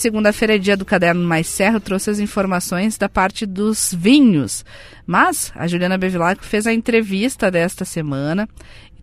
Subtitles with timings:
[0.00, 4.64] Segunda-feira é dia do Caderno Mais Serra, trouxe as informações da parte dos vinhos.
[5.04, 8.48] Mas a Juliana Bevilacqua fez a entrevista desta semana.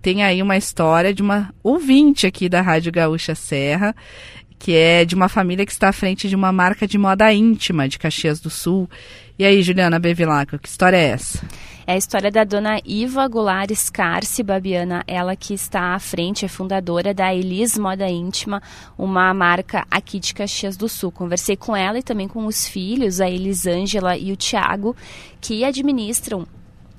[0.02, 3.94] Tem aí uma história de uma ouvinte aqui da Rádio Gaúcha Serra,
[4.58, 7.88] que é de uma família que está à frente de uma marca de moda íntima
[7.88, 8.90] de Caxias do Sul.
[9.38, 11.46] E aí, Juliana Bevilacqua, que história é essa?
[11.88, 16.48] É a história da dona Iva Goulart Scarce Babiana, ela que está à frente, é
[16.48, 18.60] fundadora da Elis Moda Íntima,
[18.98, 21.12] uma marca aqui de Caxias do Sul.
[21.12, 24.96] Conversei com ela e também com os filhos, a Elisângela e o Tiago,
[25.40, 26.48] que administram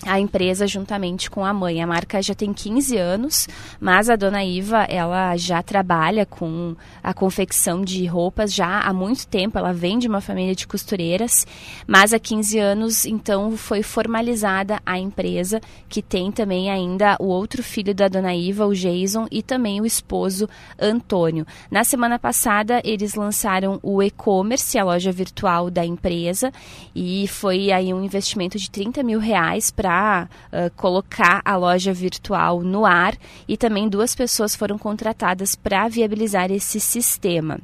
[0.05, 1.82] a empresa juntamente com a mãe.
[1.82, 3.48] A marca já tem 15 anos,
[3.80, 9.27] mas a dona Iva, ela já trabalha com a confecção de roupas já há muito
[9.27, 9.59] tempo.
[9.59, 11.46] Ela vem de uma família de costureiras,
[11.86, 17.62] mas há 15 anos então foi formalizada a empresa, que tem também ainda o outro
[17.62, 21.47] filho da dona Iva, o Jason, e também o esposo Antônio.
[21.70, 26.52] Na semana passada, eles lançaram o e-commerce, a loja virtual da empresa,
[26.94, 31.92] e foi aí um investimento de 30 mil reais para para uh, colocar a loja
[31.92, 33.15] virtual no ar
[33.47, 37.61] e também duas pessoas foram contratadas para viabilizar esse sistema.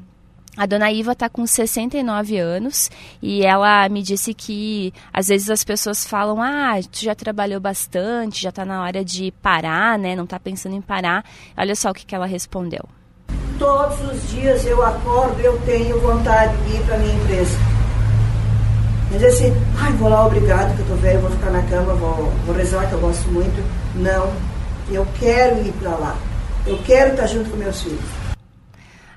[0.56, 5.65] A dona Iva está com 69 anos e ela me disse que às vezes as
[5.65, 10.15] pessoas falam: Ah, tu já trabalhou bastante, já está na hora de parar, né?
[10.15, 11.25] Não está pensando em parar.
[11.56, 12.84] Olha só o que, que ela respondeu.
[13.59, 17.72] Todos os dias eu acordo, eu tenho vontade de ir para minha empresa
[19.18, 22.32] dizer assim, ai, vou lá, obrigado, que eu tô velho, vou ficar na cama, vou,
[22.46, 23.62] vou rezar, que eu gosto muito.
[23.96, 24.30] Não,
[24.91, 26.16] eu quero ir para lá.
[26.66, 28.22] Eu quero estar junto com meus filhos.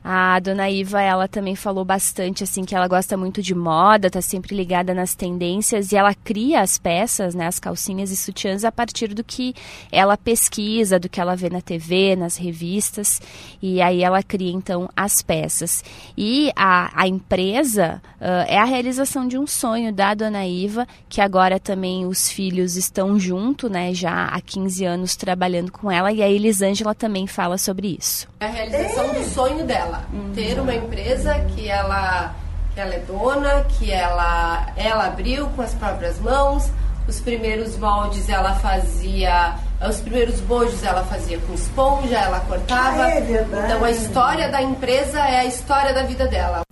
[0.07, 4.21] A dona Iva, ela também falou bastante assim que ela gosta muito de moda, tá
[4.21, 8.71] sempre ligada nas tendências e ela cria as peças, né, as calcinhas e sutiãs a
[8.71, 9.55] partir do que
[9.91, 13.19] ela pesquisa, do que ela vê na TV, nas revistas,
[13.59, 15.83] e aí ela cria então as peças.
[16.15, 21.19] E a, a empresa uh, é a realização de um sonho da dona Iva, que
[21.19, 26.21] agora também os filhos estão junto, né, já há 15 anos trabalhando com ela, e
[26.21, 28.27] a Elisângela também fala sobre isso.
[28.39, 30.03] É a realização do sonho dela dela.
[30.13, 30.33] Uhum.
[30.33, 32.33] Ter uma empresa que ela,
[32.73, 36.69] que ela é dona, que ela, ela abriu com as próprias mãos.
[37.07, 39.55] Os primeiros moldes ela fazia,
[39.87, 43.03] os primeiros bojos ela fazia com esponja, ela cortava.
[43.03, 46.64] Ah, é então a história da empresa é a história da vida dela.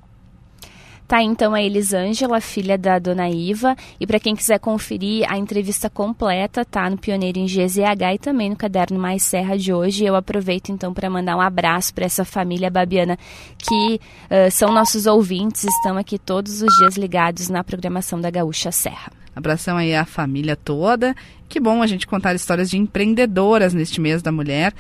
[1.14, 5.88] Tá então a Elisângela, filha da dona Iva, e para quem quiser conferir a entrevista
[5.88, 10.04] completa, tá no Pioneiro em GZH e também no Caderno Mais Serra de hoje.
[10.04, 13.16] Eu aproveito então para mandar um abraço para essa família babiana
[13.60, 18.72] que uh, são nossos ouvintes, estão aqui todos os dias ligados na programação da Gaúcha
[18.72, 19.12] Serra.
[19.36, 21.16] Abração aí à família toda.
[21.48, 24.74] Que bom a gente contar histórias de empreendedoras neste mês da mulher.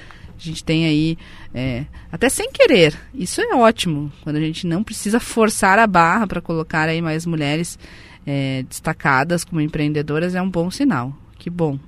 [0.44, 1.18] A gente tem aí,
[1.54, 6.28] é, até sem querer, isso é ótimo, quando a gente não precisa forçar a barra
[6.28, 7.80] para colocar aí mais mulheres
[8.28, 11.16] é, destacadas como empreendedoras, é um bom sinal.
[11.40, 11.80] Que bom.